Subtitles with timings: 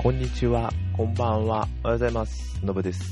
[0.00, 2.64] こんにちは、こんばんは、おはようございます。
[2.64, 3.02] のぶです。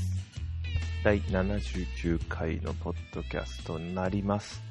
[1.03, 4.63] 第79回のポッドキャストになります。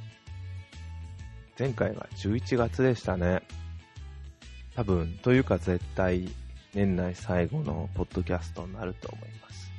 [1.59, 3.43] 前回は11月でしたね。
[4.75, 6.31] 多分、というか絶対、
[6.73, 9.71] 年内最後のポッドキャストになると思います。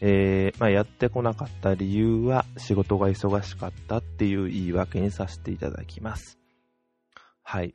[0.00, 6.38] えー、まあ、やってこなかった理由は、仕事が忙しかったっていう言い訳にさせていただきます。
[7.42, 7.74] はい。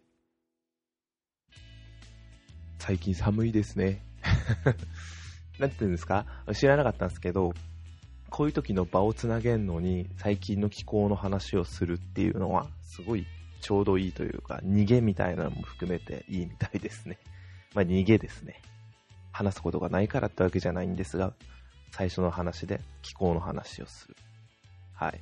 [2.79, 4.03] 最近寒いですね。
[5.59, 6.25] なんて言うんですか？
[6.53, 7.53] 知らなかったんですけど、
[8.29, 13.25] こういう時の場をつなげるのに最近の気候の話をするっていうのはすごい
[13.61, 17.17] ちょうどいいというか逃げみたいなのも含めていいみたいですね。
[17.73, 18.61] まあ逃げですね。
[19.31, 21.33] 話すことがないからってわけじゃないんですが、
[21.91, 24.15] 最初の話で気候の話をする。
[24.93, 25.21] はい。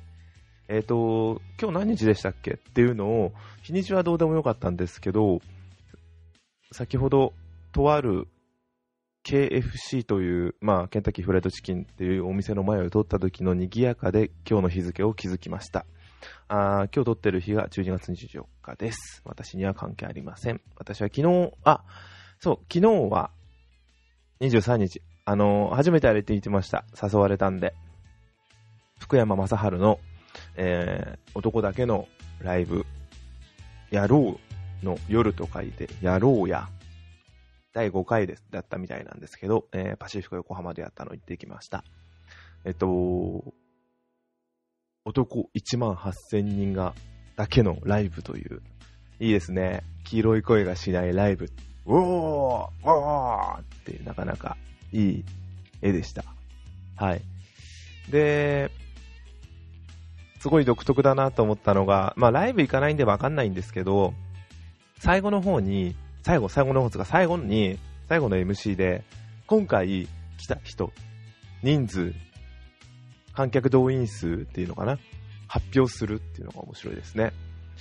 [0.68, 2.52] えっ、と、今日何日でしたっけ？
[2.52, 5.40] っていうのを、日にちはどうでもよかったんですけど、
[6.72, 7.34] 先ほど、
[7.76, 8.26] とある
[9.22, 15.84] KFC という、まあ、ケンタッキーフライドチキンっていうお店の前を通った時の賑やかで今日の日付を気づきました。
[16.48, 19.20] あ今日撮ってる日が12月24日です。
[19.26, 20.62] 私には関係ありません。
[20.78, 21.84] 私は昨日、あ、
[22.40, 23.30] そう、昨日は
[24.40, 26.86] 23日、あのー初めて歩いて行ってました。
[27.00, 27.74] 誘われたんで。
[29.00, 30.00] 福山雅治の、
[30.56, 32.08] えー男だけの
[32.40, 32.86] ライブ、
[33.90, 34.38] やろ
[34.82, 36.70] うの夜と書いて、やろうや。
[37.76, 41.84] 第5回ですだったみたいなんですけど、えーパシフィコ横浜でやったの行ってきました。
[42.64, 43.52] えっと、
[45.04, 46.94] 男1万8000人が、
[47.36, 48.62] だけのライブという、
[49.20, 49.82] いいですね。
[50.04, 51.50] 黄色い声がしないライブ。
[51.84, 54.56] うおーおーってなかなか
[54.90, 55.24] いい
[55.82, 56.24] 絵でした。
[56.96, 57.20] はい。
[58.10, 58.70] で、
[60.40, 64.14] すごい独特だなと思ったのが、まあライブ行かないんでわかんないんですけど、
[64.98, 65.94] 最後の方に、
[66.26, 69.04] 最後、最後の方ですが、最後に、最後の MC で、
[69.46, 70.92] 今回来た人、
[71.62, 72.12] 人数、
[73.32, 74.98] 観客動員数っていうのかな
[75.46, 77.32] 発表するっていうのが面白いですね。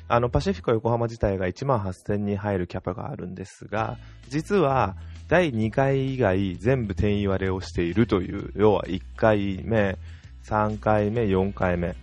[0.07, 3.97] あの、パシフィコ横浜自体が1万8000人入るキャパがあるんですが、
[4.29, 4.95] 実は、
[5.27, 9.97] 第2回以外全部定員割れをしているという、要は1回目、
[10.43, 11.95] 3回目、4回目。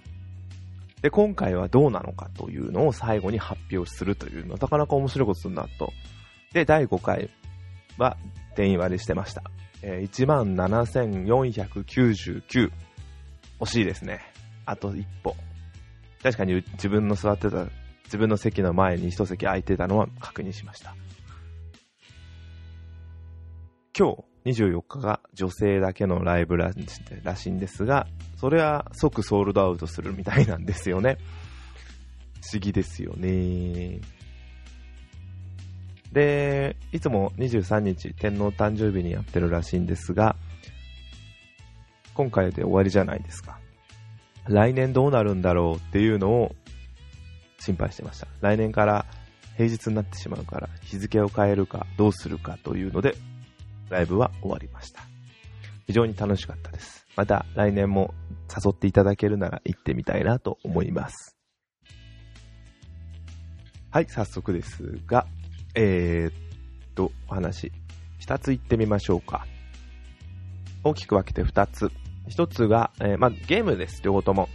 [1.03, 5.93] で、今回はどうなのかというのを最後に発表するというのは、なかなか面白いことするなと。
[6.53, 7.31] で、第5回
[7.99, 8.17] は
[8.55, 9.43] 定員割れしてました。
[9.83, 12.71] えー、17,499。
[13.61, 14.21] 惜しいですね。
[14.67, 15.35] あと一歩。
[16.23, 17.67] 確かに自分の座ってた、
[18.05, 20.95] 自分の席の前に一席空いてたのは確認しました。
[23.97, 26.73] 今日24日が女性だけのライブら
[27.23, 31.19] らしいんですが、それは即ソールドアウトするみたいなんですよね。
[32.43, 34.01] 不思議ですよね。
[36.13, 40.37] で、いつも23日天皇誕生日にやってるらしいんですが、
[42.15, 43.59] 今回で終わりじゃないですか。
[44.47, 46.55] 来年どうなるんだろうっていうのを
[47.59, 48.27] 心配してました。
[48.41, 49.07] 来年から
[49.57, 53.15] 平日になってしまうから日付を変えるかどうするかというので
[53.89, 55.03] ライブは終わりました。
[55.87, 57.07] 非常に楽しかったです。
[57.17, 58.15] また来年も
[58.49, 61.37] 誘っていただけるなら行ってみたいなと思います。
[63.91, 65.27] はい、早速ですが、
[65.75, 66.33] えー、っ
[66.95, 67.73] と、お話、
[68.21, 69.47] 二つ言ってみましょうか。
[70.85, 71.91] 大きく分けて二つ。
[72.29, 74.49] 一つが、えーまあ、ゲームです、両方とも。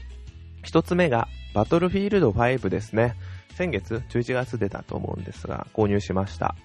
[0.63, 3.15] 一つ目が、バトルフィールド5ですね。
[3.55, 6.55] 先月、11月出たと思うんですが、購入しました。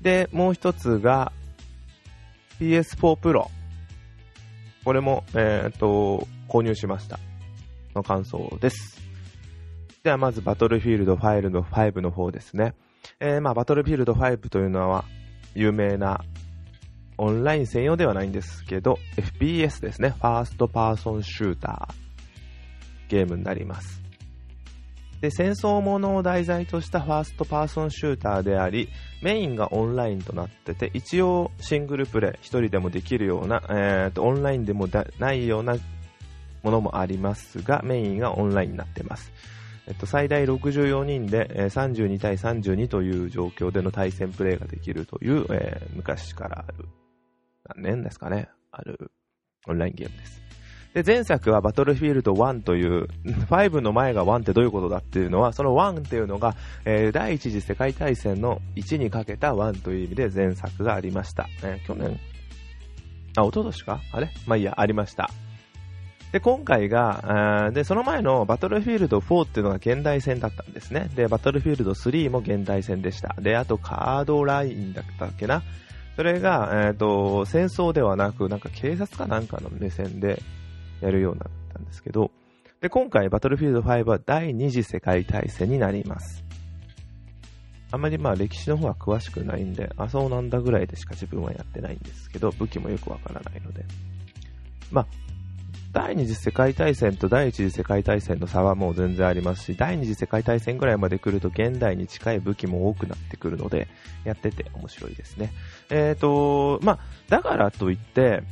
[0.00, 1.32] で、もう一つが、
[2.60, 3.48] PS4 Pro。
[4.84, 7.18] これも、えー、っと、購入しました。
[7.94, 9.00] の感想です。
[10.02, 12.74] では、まず、バトルフィールド5の5の方ですね。
[13.20, 15.04] えー、まあ、バトルフィールド5というのは、
[15.54, 16.20] 有名な、
[17.18, 20.10] オンライン専用ではないんですけど、FPS ですね。
[20.10, 21.94] First Person Shooter。
[23.08, 24.02] ゲームになります。
[25.20, 28.88] で、戦争ものを題材とした First Person Shooter であり、
[29.22, 34.88] メインがオンラインとなってて、一応シングルプレイ、一人でもできるような、えーと、オンラインでも
[35.20, 35.76] ないような
[36.64, 39.32] ものもありますが、メインがオンラインになってます。
[39.86, 46.88] えっと、最大64人で、えー、32対32という状況での対戦プレイができるという、えー、昔からある、
[47.76, 49.10] 何年ですかね、ある
[49.66, 50.42] オンラインゲームです。
[50.94, 53.08] で、前作はバトルフィールド1という、
[53.48, 61.48] 5の前が1ってどういうことだっていうのは、その1っていうのが、えー、第一次世界大戦の1にかけた1という意味で前作がありました。
[61.62, 62.18] えー、去年？
[63.36, 64.00] あ、一昨年か？
[64.12, 64.28] あれ？
[64.46, 65.30] まあいいや、ありました。
[66.32, 71.10] で、今回が、で、その前のバトルフィールド4っていうのが現代戦だったんですね。
[71.14, 73.36] で、バトルフィールド3も現代戦でした。
[73.38, 75.62] で、あとカードラインだったっけな
[76.16, 80.42] それが、えっ、と、戦争ではなく、なんか警察かなんかの目線で
[81.02, 82.30] やるようになったんですけど、
[82.80, 86.44] で、今回バトルフィールド5は第二次世界大戦になります。
[87.90, 93.84] あんまりまあ歴史の方は詳しくないんで、あ、そうなんだぐらいでしか自分はやってないんですけど、武器もよくわからないので。
[94.90, 95.06] まあ、
[95.92, 103.88] 第二次世界大戦と第一次世界大戦の差はもう全然ありますし、第二次世界大戦ぐらいまで来ると現代に近い武器も多くなってくるので、
[104.24, 105.52] やってて面白いですね。
[105.90, 106.98] えっ、ー、と、まあ、
[107.28, 108.42] だからといって、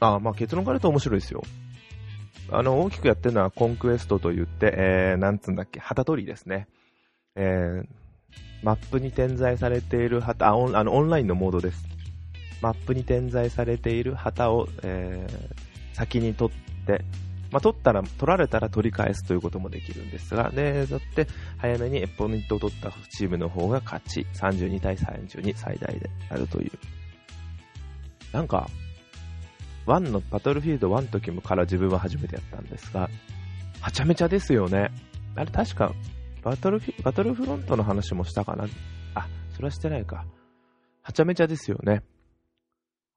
[0.00, 1.42] あ、まあ結論から言うと面白いですよ。
[2.50, 6.66] あの、大きくやってるのはコンクエストと言って、えー、なんつうんだっけ、旗取りですね。
[7.36, 7.86] えー、
[8.62, 11.97] マップに点在されている旗、あ、オンあのオンラインのモードです。
[12.60, 17.04] マップに点在されている旗を、えー、先に取って、
[17.50, 21.26] まあ、取ったら、取られたら取り返すということもできるんですが、で、そって、
[21.56, 26.72] 早めにポイントを取ったチームの方が勝ち、32対32最大であるという。
[28.32, 28.68] なんか、
[29.86, 33.08] 1のバトルフィールド1の時もから自分は初めてやったんですが、
[33.80, 34.90] はちゃめちゃですよね。
[35.34, 35.94] あれ確か、
[36.42, 38.66] バトルフィ、バトルフロントの話もしたかな？
[39.14, 40.26] あ、それはしてないか。
[41.02, 42.02] はちゃめちゃですよね。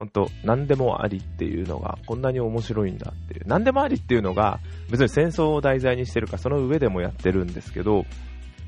[0.01, 3.43] ほんと、何でもありっていうのが、こんなに面白いんだっていう。
[3.45, 4.59] 何でもありっていうのが、
[4.89, 8.05] 別に戦争を題材にしてるか、その上でもやってるんですけど、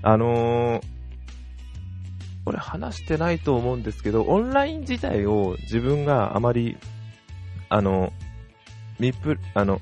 [0.04, 0.84] あのー、
[2.46, 6.78] これ話してないと思うんですけど、オンライン自体を自分があまり
[7.74, 8.14] あの、
[9.00, 9.82] ミプ、あの、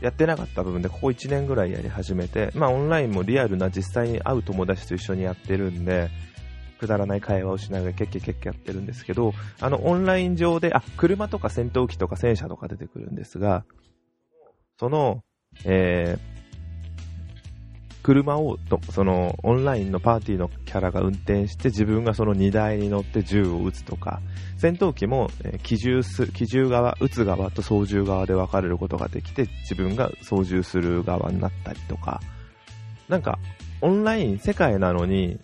[0.00, 6.10] やってなかった部分で、ここ1年ぐらいやり始めて、まあオンラインもリアルな実際に会う友達と一緒にやってるんで、
[6.78, 13.64] くだらない会話をしながらケッケケッケやってるんですけど、あのオンライン上で、あ、車とか戦闘機とか戦車とか出てくるんですが、
[14.78, 15.22] その、
[15.64, 16.36] えー、
[18.02, 24.20] 車をと、そのオンラインのパーティーのキャラが運転して自分がその荷台に乗って銃を撃つとか、
[24.58, 32.20] 戦闘機も、えー、機銃す、機銃側、撃つ側と操縦側で分かれることができて自分が操縦する側になったりとか、
[33.08, 33.38] なんか、
[33.80, 35.38] オンライン世界なのに、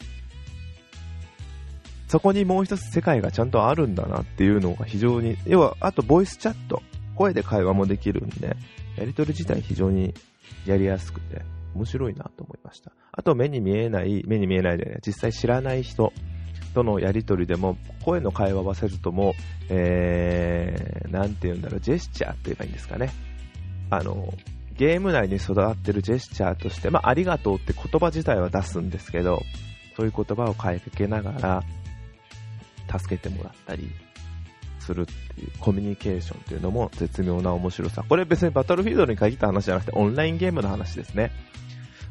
[2.12, 6.82] そこにもう一つ世界がちゃんとあるんだなっていうのが非常に、要は、あとボイスチャット、
[7.14, 8.54] 声で会話もできるんで、
[8.98, 10.12] やり取り自体非常に
[10.66, 11.40] やりやすくて、
[11.74, 12.92] 面白いなと思いました。
[13.12, 16.12] あと目に見えない、目に見えないで、実際知らない人
[16.74, 19.32] とのやりとりでも、声の会話はせずとも、
[19.70, 23.08] えー、なんて言うんだろう、ジェスチャーって言えばいいんですかね。
[23.88, 24.34] あの、
[24.76, 29.40] ゲーム内に育ってるジェスチャーとして、まあ、ありがとうって言葉自体は出すんですけど、
[29.96, 31.62] そういう言葉を変えかけながら、
[32.98, 33.90] 助けてもらったり
[34.80, 38.04] するっていうコミュニケーションっていうのも絶妙な面白さ。
[38.08, 41.32] これ別にバトルフィールドに限った話じゃなくてオンラインゲームの話ですね。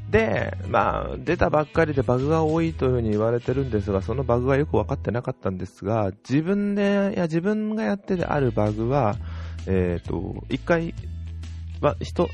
[0.09, 9.15] で、まあ、出たばっかりでバグが多いというふうに言われてるんですが、そのバグがよく分かってなかったんですが、自分で、いや、自分がやっててあるバグは、
[9.67, 10.93] えっ、ー、と、一回、
[11.79, 12.27] まあ、一、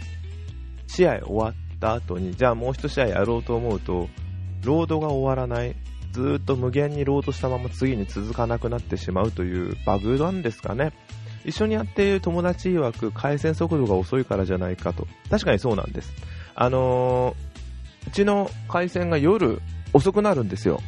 [0.88, 4.10] 試合終わった後に、じゃあもう一試合やろうと思うと、
[4.64, 5.76] ロードが終わらない。
[6.12, 10.94] ずっと無限にロードしたまま次に続かなくなってしまうというバグなんですかね。
[11.46, 15.08] 一緒にやっている友達曰く回線速度が遅いからじゃないかと。
[15.30, 16.12] 確かにそうなんです。
[16.56, 17.58] あのー
[18.08, 19.62] うちの回線が夜
[19.92, 20.80] 遅くなるんですよ。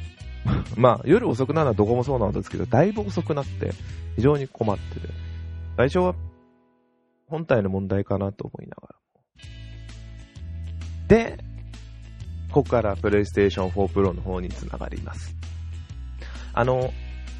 [0.74, 3.72] まあ、夜遅くなるのはどこもそうなんですけど、だいぶ遅くなって、
[4.16, 5.08] 非常に困ってて。
[5.76, 6.14] 最初は、
[7.26, 8.94] 本体の問題かなと思いながら。
[11.08, 11.38] で、
[12.56, 15.36] ここから PlayStation 4 Pro の方につながります。
[16.54, 16.90] あの、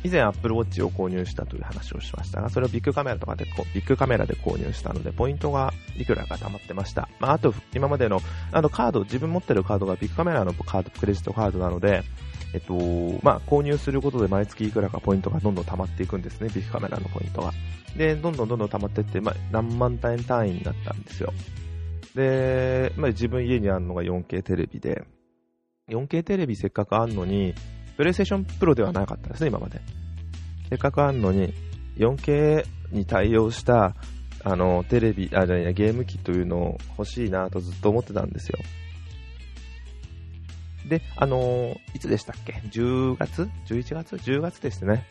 [0.05, 7.09] 以前 Apple Watch を購入したという話をしましたが、それをビッグカメラとかで、ビッグカメラで購入したので、ポイントがいくらか溜まってました。
[7.19, 8.21] まあ、あと、今までの、
[8.53, 12.03] あの、カード、自分持ってるカードがビッグカメラのカード、クレジットカードなので、
[12.53, 12.75] えっと、
[13.23, 17.55] まあ、購入することで毎月いくらかポイントがどんどん溜まっていくんですね、ビッグカメラのポイントが。
[17.97, 21.33] で、どんどんどんどん溜まっていって、まあ、何万単円単位になったんですよ。
[22.17, 25.05] で、まあ、自分家にあるのが 4K テレビで、
[25.91, 27.55] 4K テレビせっかくあるのに、
[27.99, 29.81] プレイステーションプロではなかったですね、今まで。
[30.71, 31.53] せっかくあるのに、
[31.99, 33.95] 4K に対応した、
[34.43, 38.59] あの、テレビ、あ、じゃゲーム機というのを欲しいなとずっと思ってたんですよ。
[40.89, 45.05] で、あのいつでしたっけ ?10 月 ?11 月 ?10 月ですね。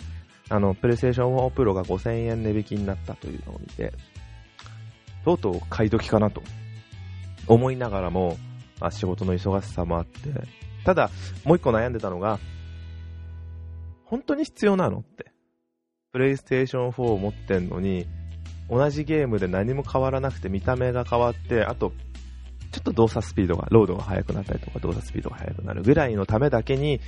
[0.49, 3.93] あの、プレイステーション4プロが5000円値引きになったというのを見て、
[5.25, 6.41] とうとう買い時かなと
[7.47, 8.37] 思いながらも、
[8.79, 10.29] まあ、仕事の忙しさもあって、
[10.83, 11.09] ただ、
[11.43, 12.39] もう一個悩んでたのが、
[14.05, 15.31] 本当に必要なのって。
[16.11, 18.07] プレイステーション4を持ってんのに、
[18.69, 21.91] 同じゲームで何も変わらなくて見た目が変わって、あと、
[22.71, 26.99] ちょっと動作スピードが、ロードが速くなったりとか動作スピードが速くなるぐらいのためだけに、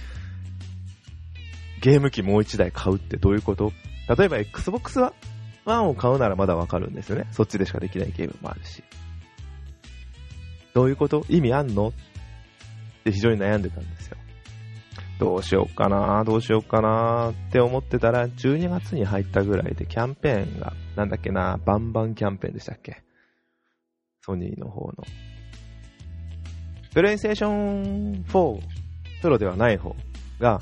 [1.81, 3.71] ゲーム機もう一台買うってどういうこと？
[4.17, 5.13] 例えば Xbox は
[5.65, 7.27] 1を買うならまだわかるんですよね。
[7.31, 8.83] そっちでしかできないゲームもあるし。
[10.77, 11.25] どういうこと？
[11.27, 11.87] 意味あんの？
[11.87, 11.91] っ
[13.03, 14.17] て非常に悩んでたんですよ。
[15.19, 23.01] どうしようかな、どうしようかなって思ってたら、12月に入ったぐらいでキャンペーンが、なんだっけな、バンバンキャンペーンでしたっけ？
[24.21, 24.93] ソニーの方の。
[26.93, 28.61] プレイステーション4
[29.23, 29.95] プロではない方
[30.39, 30.59] が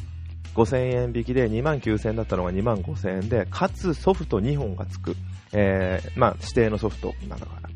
[0.56, 5.14] 5000円引きで2万9000円だったのが2万5000円で、かつソフト2本がつく。
[5.52, 7.70] えー、まあ指定のソフトなんだから。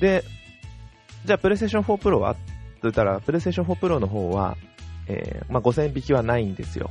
[0.00, 0.22] で、
[1.26, 2.32] じゃあプレイステーション4プロは？
[2.32, 2.40] って
[2.84, 4.56] 言ったら、プレイステーション4プロの方は、
[5.08, 6.90] えー、まあ5000円引きはないんですよ。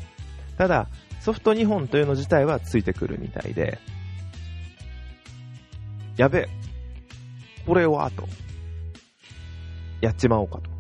[0.58, 0.88] ただ、
[1.22, 3.80] ソフト2本というの自体はついてくるみたいで、
[6.18, 6.50] やべえ、
[7.66, 8.28] これは、と、
[10.02, 10.76] やっちまおうかと。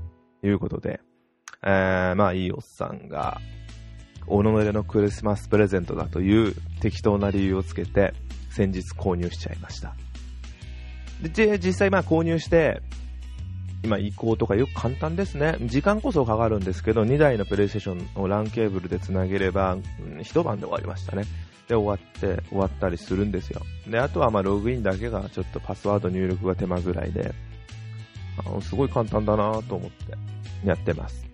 [0.48, 1.00] いうことで、
[1.64, 3.42] えー、まあいいおっさんが、
[4.28, 8.14] おのののクリスマスプレゼントだという適当な理由をつけて、
[8.50, 9.96] 先日購入しちゃいました。
[11.22, 12.82] で、実際まあ購入して、
[13.86, 15.58] 今移行とかよく簡単ですね。
[15.62, 21.24] 時間こそかかるんですけど、2台のプレイステーションを LAN ケーブルで繋げれば、うん、一晩で終わりましたね。
[21.68, 23.62] で、終わって、終わったりするんですよ。
[23.88, 27.34] で、あとはまあログインだけがちょっとパスワード入力が手間ぐらいで、
[28.44, 31.26] あのすごい簡単だなと思ってやってます。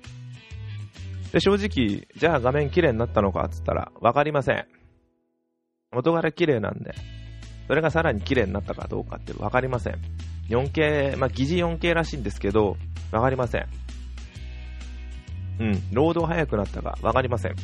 [1.32, 4.66] で、正直、じゃあ画面綺麗になったのかっつったら、わかりません。
[5.94, 6.94] 元柄綺麗なんで、
[7.68, 9.96] それがさらに綺麗になったかどうかってわかりません。
[10.56, 12.78] 4K、まあ、疑似 4K らしいんですけど、
[13.12, 13.68] わかりません。
[15.60, 17.56] うん、ロード早くなったかわかりません。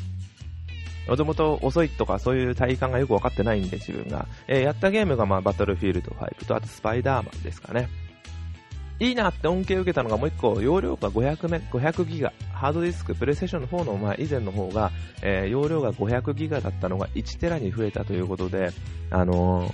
[1.07, 4.27] もともと遅いとかそういう体感がよくわかってないんで自分が。
[4.47, 7.87] えー、やったゲームがまあバトルフィールド5とあとスパイダーマンですかね。
[8.99, 12.33] いいなって恩恵を受けたのがもう一個、容量が500メ、500ギガ。
[12.51, 14.91] ハードディスク、プレイステーションの方の前、以前の方が、
[15.21, 18.71] えー、容量が500ギガだったのが1テラに増えたということで、
[19.11, 19.73] あのー、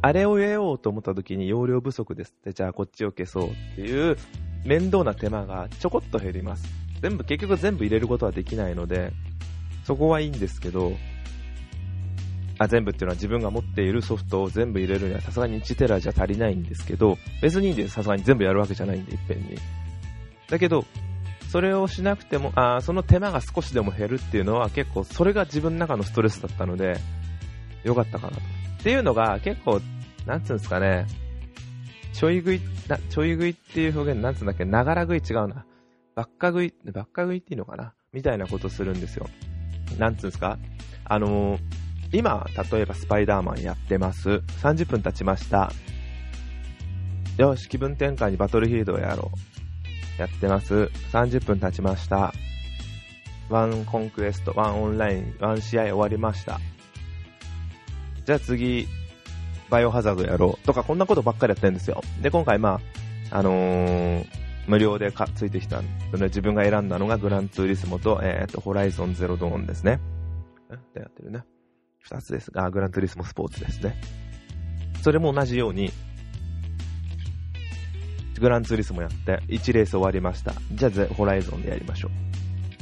[0.00, 4.16] あれを入れようと思った時に容量不足ですって、じゃあこっちを消そうっていう
[4.64, 6.68] 面倒な手間がちょこっと減ります。
[7.02, 9.12] 全部、結局全部入れることはできないので、
[9.84, 10.92] そこはいいんですけど、
[12.58, 17.94] あ、全部っていうのは自分が持っているソフトを全部入れるにはさすがに1テラじゃ足りないんですけど、別にいいんです。
[17.94, 19.56] さすがに全部やるわけじゃないんで、いっぺんに。
[20.48, 20.84] だけど、
[21.50, 26.98] それをしなくても、あその手間が少しでも減るっていうのは結構、それが自分の中のストレスだったので、
[27.84, 28.57] よかったかなと。
[28.80, 29.80] っていうのが結構、
[30.26, 31.06] なんつうんですかね、
[32.12, 35.64] ちょい食い、な、ちょい食いっていう表現、なんつうんだっけ、ながら食い違うな。
[36.14, 37.94] ばっか食い、ばっか食いっていうのかな？
[38.12, 39.26] みたいなことするんですよ。
[39.98, 40.58] なんつうんですか？
[41.04, 41.60] あのー
[42.10, 44.40] 今、例えばスパイダーマンやってます。
[44.62, 45.70] 30分経ちました。
[47.36, 49.30] よし、気分転換にバトルフィールドをやろ
[50.18, 50.20] う。
[50.20, 50.90] やってます。
[51.12, 52.32] 30分経ちました。
[53.50, 56.60] ワンコンクエスト、ワンオンライン、ワン試合終わりました。
[58.28, 58.86] じゃあ次、
[59.70, 60.66] バイオハザードやろう。
[60.66, 62.02] とか、こんなことばっかりやってるんですよ。
[62.20, 62.78] で、今回ま
[63.32, 64.26] あ、あのー、
[64.66, 65.80] 無料でかついてきた
[66.12, 69.98] ので、自分が選んだのがグランツーリスモと、えっ、ー、と、ホライゾンゼロドーンですね。
[70.92, 71.42] でやってるね。
[72.06, 73.98] 2つですが、グランツーリスモスポーツですね。
[75.00, 75.90] それも同じように、
[78.38, 80.52] グランツーリスモやって、1レース終わりました。
[80.74, 82.10] じゃあ、ホライゾンでやりましょう。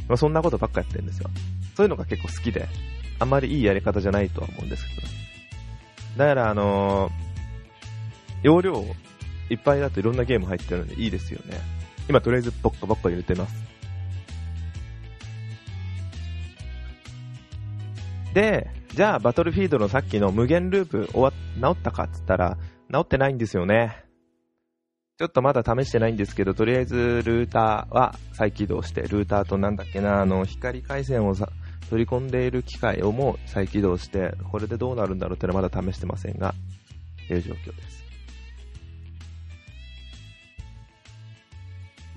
[0.09, 1.31] まあ、そんなことばっかやってるんですよ。
[1.76, 2.67] そういうのが結構好きで、
[3.21, 5.15] あんまりいいやり方じゃないとは思うんですけど。
[6.16, 7.12] だから、あのー、
[8.42, 8.85] 容量
[9.50, 11.58] いっぱいだといろんなゲーム入ってるんでいいですよね。
[12.08, 13.66] 今とりあえずボッコボッコ入れてます。
[18.32, 22.58] で、じゃあ、バトルフィードのさっきの無限ループ終わ、治ったかっつったら、
[22.92, 24.04] 治ってないんですよね。
[25.18, 31.49] ちょっとまだ試してないんですけど、とりあえずルーターは再起動して、ルーターとなんだっけな、あの、光回線をさ
[31.90, 36.55] 取り込んでいる機械をも再起動して、これでどうなるんだろうってのはまだ試してませんが、
[37.28, 37.97] という状況です。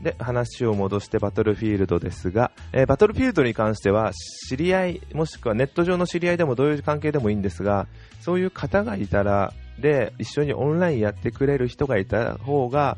[0.02, 4.14] で、話を戻してバトルフィールドですが、えー、バトルフィールドに関しては、
[4.48, 7.88] 知り合い、もしくはネット上の知り合いでもどういう関係でもいいんですが、
[8.22, 12.98] そういう方がいたら、で、一緒にオンラインやってくれる人がいた方が、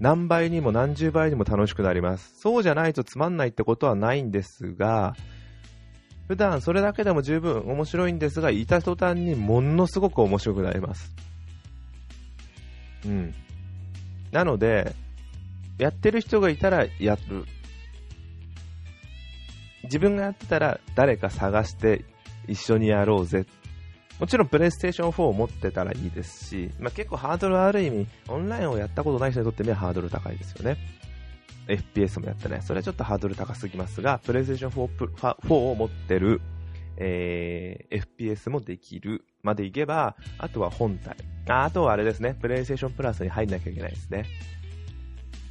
[0.00, 2.34] 何倍にも何十倍にも楽しくなります。
[2.36, 5.16] そうじゃないとつまんないってことはないんですが、
[6.28, 11.12] 普段それだけでも十分面白いんですが、いた途端にものすごく面白くなります。
[13.04, 13.34] うん。
[14.32, 14.94] なので、
[15.78, 17.44] やってる人がいたらやる。
[19.84, 22.04] 自分がやってたら誰か探して
[22.48, 23.44] 一緒にやろうぜ。
[24.18, 30.78] もちろんプレイステーション4を持ってたらいいですし、まあ、結構ハードルある意味、オンラインをやったことない人にとってみればハードル高いですよね。
[31.68, 32.62] FPS もやってない。
[32.62, 36.40] それはちょっとハードル高すぎますが、PlayStation 4, 4を持ってる、
[36.96, 41.16] えー、FPS もできるまでいけば、あとは本体。
[41.48, 44.26] ああとはあれですね、PlayStation プラスに入んなきゃいけないですね。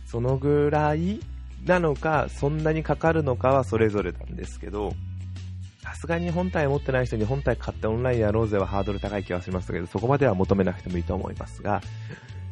[0.05, 1.19] そのぐらい
[1.65, 4.93] なのか、そんなにかかるのかはそれぞれなんですけど、
[5.81, 11.81] さすがに本体持ってない人に本体買ってオンラインやろうぜはハードル高い気がしますけど、そこまでは求めなくてもいいと思いますが、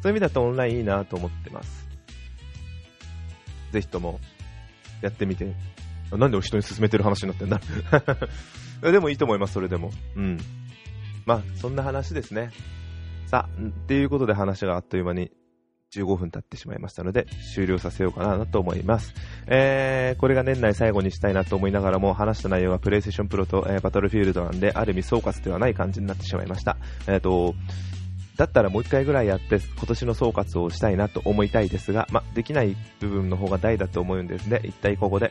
[0.02, 1.91] そういう意味だとオンラインいいなと思ってます。
[3.72, 4.20] ぜひとも
[5.00, 5.52] やってみて。
[6.16, 7.60] なんでお人に勧めてる話になってんだ
[8.92, 9.90] でもいいと思います、それでも。
[10.14, 10.38] うん。
[11.24, 12.50] まあ、そんな話ですね。
[13.26, 15.30] さあ、っていうことで話があっという間に
[15.92, 19.14] 15分経ってしまいましたので、終了させようかなと思います。
[19.46, 26.76] えー、これが年内最後にしたいなと思いながらも、話した内容はプレイステーションプロと、えー、バトルフィールドなんで、ある意味総括ではない感じになってしまいました。
[27.06, 27.54] えっ、ー、と、
[28.36, 34.60] だったらもう一回ぐらいやって今年の総括をしたいなと思いたいですが、まできない部分の方が大だと思うんですね。
[34.64, 35.30] 一体ここで、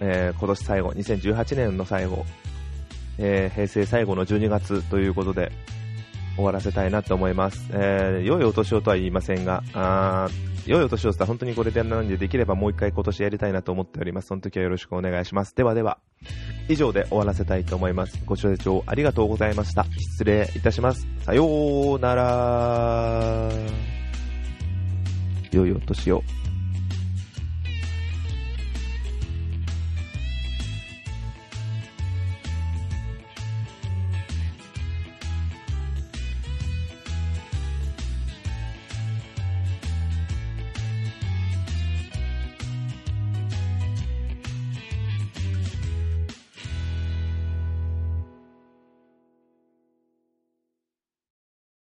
[0.00, 2.24] えー、今年最後、2018年の最後、
[3.18, 5.52] えー、平成最後の12月ということで、
[6.36, 7.68] 終わらせたいなと思います。
[7.72, 10.28] えー、良いお年をとは言いませんが、あ
[10.66, 14.28] 良いお年をした本当にこれでなんでできればもう一回今年やりたいなと思っております。
[14.28, 15.54] その時はよろしくお願いします。
[15.56, 15.98] ではでは、
[16.68, 18.20] 以上で終わらせたいと思います。
[18.24, 19.84] ご視聴ありがとうございました。
[19.98, 21.06] 失礼いたします。
[21.24, 23.50] さようなら。
[25.50, 26.22] 良いお年を。